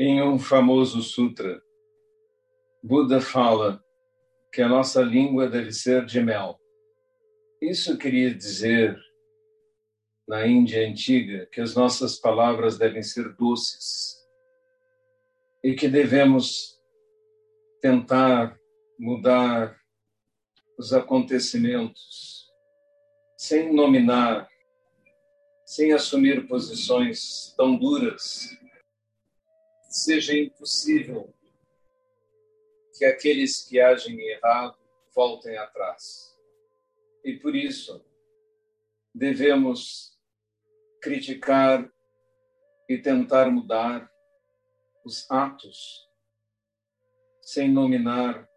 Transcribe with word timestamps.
Em 0.00 0.22
um 0.22 0.38
famoso 0.38 1.02
sutra, 1.02 1.60
Buda 2.80 3.20
fala 3.20 3.82
que 4.52 4.62
a 4.62 4.68
nossa 4.68 5.02
língua 5.02 5.48
deve 5.48 5.72
ser 5.72 6.06
de 6.06 6.20
mel. 6.20 6.56
Isso 7.60 7.98
queria 7.98 8.32
dizer, 8.32 8.96
na 10.28 10.46
Índia 10.46 10.86
antiga, 10.88 11.46
que 11.46 11.60
as 11.60 11.74
nossas 11.74 12.14
palavras 12.14 12.78
devem 12.78 13.02
ser 13.02 13.34
doces 13.34 14.16
e 15.64 15.74
que 15.74 15.88
devemos 15.88 16.80
tentar 17.82 18.56
mudar 19.00 19.76
os 20.78 20.92
acontecimentos 20.92 22.46
sem 23.36 23.74
nominar, 23.74 24.48
sem 25.66 25.92
assumir 25.92 26.46
posições 26.46 27.52
tão 27.56 27.76
duras 27.76 28.56
seja 29.88 30.36
impossível 30.36 31.34
que 32.96 33.04
aqueles 33.04 33.64
que 33.64 33.80
agem 33.80 34.20
errado 34.20 34.76
voltem 35.14 35.56
atrás. 35.56 36.36
E 37.24 37.34
por 37.34 37.56
isso 37.56 38.04
devemos 39.14 40.16
criticar 41.00 41.90
e 42.88 42.98
tentar 42.98 43.50
mudar 43.50 44.10
os 45.04 45.30
atos 45.30 46.06
sem 47.40 47.70
nominar 47.70 48.48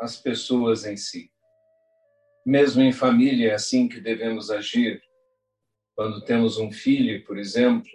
as 0.00 0.20
pessoas 0.20 0.84
em 0.84 0.96
si. 0.96 1.30
Mesmo 2.44 2.82
em 2.82 2.92
família 2.92 3.50
é 3.50 3.54
assim 3.54 3.88
que 3.88 4.00
devemos 4.00 4.50
agir. 4.50 5.02
Quando 5.94 6.24
temos 6.24 6.58
um 6.58 6.72
filho, 6.72 7.24
por 7.24 7.38
exemplo, 7.38 7.90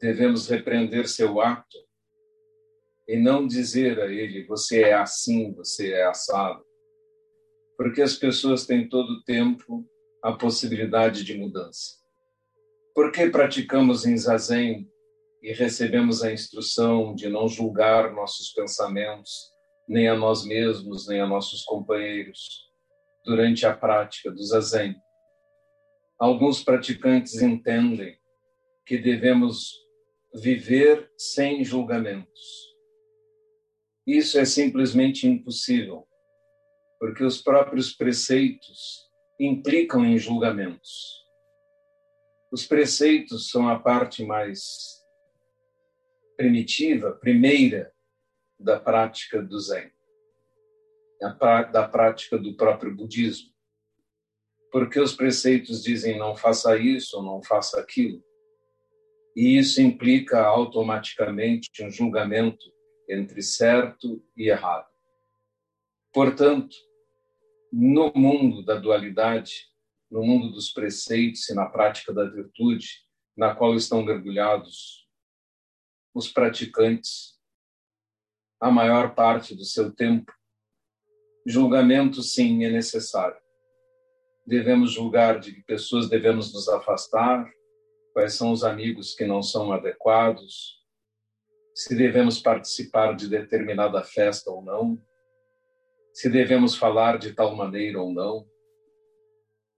devemos 0.00 0.48
repreender 0.48 1.06
seu 1.06 1.40
ato 1.40 1.87
e 3.08 3.16
não 3.16 3.46
dizer 3.46 3.98
a 3.98 4.12
ele 4.12 4.44
você 4.44 4.82
é 4.82 4.92
assim, 4.92 5.54
você 5.54 5.92
é 5.94 6.04
assado. 6.04 6.62
Porque 7.76 8.02
as 8.02 8.14
pessoas 8.14 8.66
têm 8.66 8.86
todo 8.86 9.08
o 9.08 9.22
tempo 9.22 9.88
a 10.22 10.32
possibilidade 10.32 11.24
de 11.24 11.38
mudança. 11.38 11.96
Por 12.94 13.10
que 13.10 13.30
praticamos 13.30 14.04
em 14.04 14.16
zazen 14.16 14.86
e 15.42 15.52
recebemos 15.52 16.22
a 16.22 16.32
instrução 16.32 17.14
de 17.14 17.28
não 17.28 17.48
julgar 17.48 18.12
nossos 18.12 18.52
pensamentos, 18.52 19.50
nem 19.88 20.08
a 20.08 20.16
nós 20.16 20.44
mesmos, 20.44 21.08
nem 21.08 21.20
a 21.20 21.26
nossos 21.26 21.64
companheiros, 21.64 22.68
durante 23.24 23.64
a 23.64 23.74
prática 23.74 24.30
do 24.30 24.42
zazen? 24.42 24.94
Alguns 26.18 26.62
praticantes 26.62 27.40
entendem 27.40 28.18
que 28.84 28.98
devemos 28.98 29.72
viver 30.34 31.10
sem 31.16 31.64
julgamentos 31.64 32.68
isso 34.16 34.38
é 34.38 34.44
simplesmente 34.46 35.26
impossível, 35.26 36.08
porque 36.98 37.22
os 37.22 37.42
próprios 37.42 37.92
preceitos 37.92 39.06
implicam 39.38 40.02
em 40.02 40.16
julgamentos. 40.16 41.22
Os 42.50 42.66
preceitos 42.66 43.50
são 43.50 43.68
a 43.68 43.78
parte 43.78 44.24
mais 44.24 45.04
primitiva, 46.38 47.12
primeira 47.12 47.92
da 48.58 48.80
prática 48.80 49.42
do 49.42 49.60
Zen, 49.60 49.92
da 51.20 51.86
prática 51.86 52.38
do 52.38 52.56
próprio 52.56 52.96
budismo. 52.96 53.52
Porque 54.72 54.98
os 54.98 55.14
preceitos 55.14 55.82
dizem 55.82 56.18
não 56.18 56.34
faça 56.34 56.78
isso 56.78 57.22
não 57.22 57.42
faça 57.42 57.78
aquilo. 57.78 58.24
E 59.36 59.58
isso 59.58 59.82
implica 59.82 60.40
automaticamente 60.40 61.68
um 61.82 61.90
julgamento 61.90 62.77
entre 63.08 63.42
certo 63.42 64.22
e 64.36 64.48
errado. 64.48 64.88
Portanto, 66.12 66.76
no 67.72 68.12
mundo 68.14 68.64
da 68.64 68.74
dualidade, 68.74 69.68
no 70.10 70.22
mundo 70.22 70.50
dos 70.50 70.70
preceitos 70.70 71.48
e 71.48 71.54
na 71.54 71.66
prática 71.66 72.12
da 72.12 72.24
virtude, 72.24 73.04
na 73.36 73.54
qual 73.54 73.74
estão 73.74 74.02
mergulhados 74.02 75.06
os 76.14 76.28
praticantes, 76.28 77.38
a 78.60 78.70
maior 78.70 79.14
parte 79.14 79.54
do 79.54 79.64
seu 79.64 79.94
tempo, 79.94 80.32
julgamento 81.46 82.22
sim 82.22 82.64
é 82.64 82.70
necessário. 82.70 83.38
Devemos 84.44 84.92
julgar 84.92 85.38
de 85.38 85.52
que 85.52 85.62
pessoas 85.62 86.08
devemos 86.08 86.52
nos 86.52 86.68
afastar, 86.68 87.48
quais 88.12 88.34
são 88.34 88.50
os 88.50 88.64
amigos 88.64 89.14
que 89.14 89.24
não 89.24 89.42
são 89.42 89.70
adequados, 89.72 90.82
se 91.78 91.94
devemos 91.94 92.40
participar 92.40 93.14
de 93.14 93.28
determinada 93.28 94.02
festa 94.02 94.50
ou 94.50 94.60
não, 94.60 95.00
se 96.12 96.28
devemos 96.28 96.74
falar 96.74 97.18
de 97.18 97.32
tal 97.32 97.54
maneira 97.54 98.02
ou 98.02 98.12
não, 98.12 98.44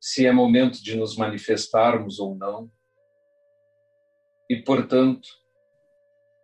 se 0.01 0.25
é 0.25 0.33
momento 0.33 0.83
de 0.83 0.97
nos 0.97 1.15
manifestarmos 1.15 2.19
ou 2.19 2.35
não. 2.35 2.73
E, 4.49 4.57
portanto, 4.63 5.29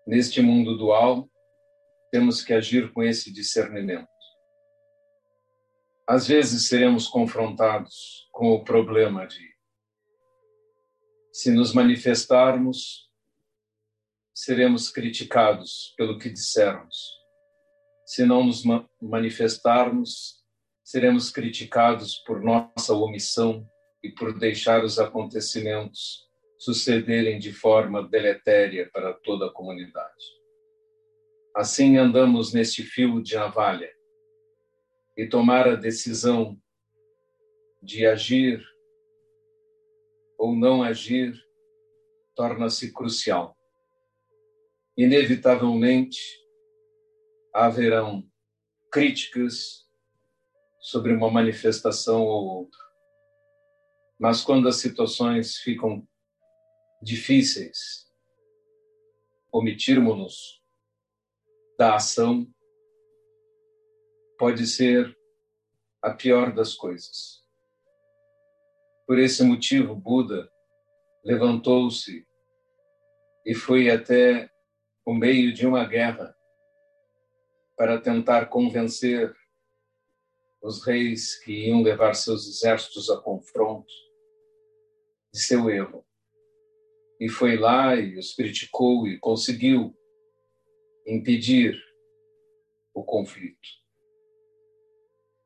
neste 0.06 0.42
mundo 0.42 0.76
dual, 0.76 1.26
temos 2.12 2.42
que 2.42 2.52
agir 2.52 2.92
com 2.92 3.02
esse 3.02 3.32
discernimento. 3.32 4.10
Às 6.06 6.28
vezes 6.28 6.68
seremos 6.68 7.08
confrontados 7.08 8.28
com 8.30 8.52
o 8.52 8.62
problema 8.62 9.26
de 9.26 9.56
se 11.32 11.50
nos 11.50 11.72
manifestarmos 11.72 13.05
seremos 14.36 14.90
criticados 14.90 15.94
pelo 15.96 16.18
que 16.18 16.28
dissermos. 16.28 17.16
Se 18.04 18.26
não 18.26 18.44
nos 18.44 18.62
manifestarmos, 19.00 20.44
seremos 20.84 21.30
criticados 21.30 22.16
por 22.18 22.42
nossa 22.42 22.92
omissão 22.92 23.66
e 24.02 24.10
por 24.10 24.38
deixar 24.38 24.84
os 24.84 24.98
acontecimentos 24.98 26.28
sucederem 26.58 27.38
de 27.38 27.50
forma 27.50 28.06
deletéria 28.06 28.90
para 28.92 29.14
toda 29.14 29.46
a 29.46 29.52
comunidade. 29.52 30.24
Assim 31.56 31.96
andamos 31.96 32.52
neste 32.52 32.82
fio 32.82 33.22
de 33.22 33.36
navalha 33.36 33.90
e 35.16 35.26
tomar 35.26 35.66
a 35.66 35.76
decisão 35.76 36.60
de 37.82 38.06
agir 38.06 38.62
ou 40.38 40.54
não 40.54 40.82
agir 40.82 41.34
torna-se 42.34 42.92
crucial 42.92 43.55
inevitavelmente 44.96 46.18
haverão 47.52 48.26
críticas 48.90 49.86
sobre 50.80 51.12
uma 51.12 51.30
manifestação 51.30 52.24
ou 52.24 52.46
outra. 52.46 52.80
Mas 54.18 54.40
quando 54.40 54.68
as 54.68 54.76
situações 54.76 55.56
ficam 55.58 56.06
difíceis, 57.02 58.10
omitirmos-nos 59.52 60.62
da 61.78 61.96
ação 61.96 62.46
pode 64.38 64.66
ser 64.66 65.14
a 66.02 66.12
pior 66.12 66.54
das 66.54 66.74
coisas. 66.74 67.44
Por 69.06 69.18
esse 69.18 69.42
motivo, 69.44 69.94
Buda 69.94 70.50
levantou-se 71.24 72.26
e 73.44 73.54
foi 73.54 73.90
até 73.90 74.50
o 75.06 75.14
meio 75.14 75.54
de 75.54 75.64
uma 75.64 75.84
guerra 75.86 76.36
para 77.76 78.00
tentar 78.00 78.46
convencer 78.46 79.32
os 80.60 80.84
reis 80.84 81.38
que 81.38 81.68
iam 81.68 81.80
levar 81.80 82.14
seus 82.14 82.48
exércitos 82.48 83.08
a 83.08 83.20
confronto 83.20 83.92
de 85.32 85.40
seu 85.40 85.70
erro. 85.70 86.04
E 87.20 87.28
foi 87.28 87.56
lá 87.56 87.94
e 87.94 88.18
os 88.18 88.34
criticou 88.34 89.06
e 89.06 89.16
conseguiu 89.20 89.96
impedir 91.06 91.80
o 92.92 93.04
conflito. 93.04 93.68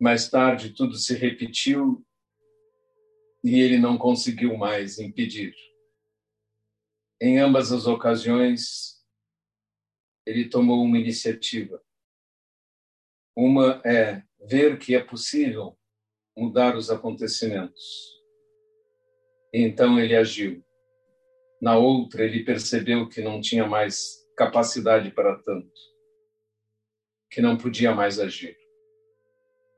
Mais 0.01 0.31
tarde, 0.31 0.73
tudo 0.73 0.95
se 0.95 1.15
repetiu 1.15 2.03
e 3.45 3.61
ele 3.61 3.79
não 3.79 3.99
conseguiu 3.99 4.57
mais 4.57 4.99
impedir. 4.99 5.55
Em 7.21 7.39
ambas 7.39 7.71
as 7.71 7.87
ocasiões, 7.87 9.00
ele 10.31 10.49
tomou 10.49 10.85
uma 10.85 10.97
iniciativa. 10.97 11.83
Uma 13.37 13.83
é 13.85 14.23
ver 14.49 14.79
que 14.79 14.95
é 14.95 15.03
possível 15.03 15.77
mudar 16.37 16.77
os 16.77 16.89
acontecimentos. 16.89 17.83
Então 19.53 19.99
ele 19.99 20.15
agiu. 20.15 20.65
Na 21.61 21.77
outra, 21.77 22.25
ele 22.25 22.45
percebeu 22.45 23.09
que 23.09 23.21
não 23.21 23.41
tinha 23.41 23.67
mais 23.67 24.25
capacidade 24.37 25.11
para 25.11 25.37
tanto, 25.43 25.73
que 27.29 27.43
não 27.43 27.59
podia 27.59 27.93
mais 27.93 28.21
agir. 28.21 28.57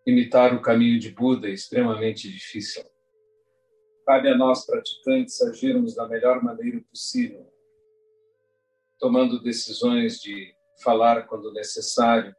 Imitar 0.06 0.54
o 0.54 0.60
caminho 0.60 1.00
de 1.00 1.10
Buda 1.10 1.48
é 1.48 1.52
extremamente 1.52 2.30
difícil. 2.30 2.84
Cabe 4.06 4.28
a 4.28 4.36
nós, 4.36 4.66
praticantes, 4.66 5.40
agirmos 5.40 5.94
da 5.94 6.06
melhor 6.06 6.42
maneira 6.42 6.80
possível 6.90 7.50
tomando 9.02 9.42
decisões 9.42 10.20
de 10.20 10.54
falar 10.80 11.26
quando 11.26 11.52
necessário 11.52 12.32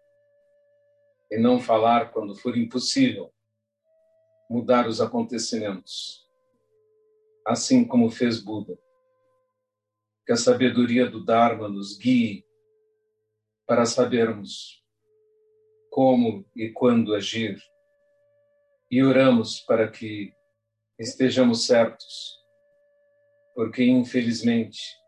e 1.30 1.38
não 1.38 1.60
falar 1.60 2.14
quando 2.14 2.38
for 2.38 2.58
impossível 2.58 3.34
mudar 4.50 4.88
os 4.88 5.02
acontecimentos, 5.02 6.26
assim 7.46 7.86
como 7.86 8.10
fez 8.10 8.42
Buda. 8.42 8.80
Que 10.26 10.32
a 10.32 10.38
sabedoria 10.38 11.06
do 11.06 11.26
Dharma 11.26 11.68
nos 11.68 11.98
guie 11.98 12.46
para 13.68 13.86
sabermos 13.86 14.82
como 15.92 16.50
e 16.56 16.70
quando 16.70 17.14
agir 17.14 17.62
e 18.90 19.04
oramos 19.04 19.60
para 19.60 19.92
que 19.92 20.32
estejamos 20.98 21.66
certos, 21.66 22.40
porque 23.54 23.84
infelizmente 23.84 25.03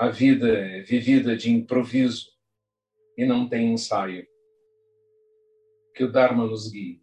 a 0.00 0.08
vida 0.08 0.48
é 0.48 0.80
vivida 0.80 1.36
de 1.36 1.50
improviso 1.50 2.30
e 3.18 3.26
não 3.26 3.46
tem 3.46 3.74
ensaio. 3.74 4.26
Que 5.94 6.04
o 6.04 6.10
Dharma 6.10 6.46
nos 6.46 6.72
guie. 6.72 7.02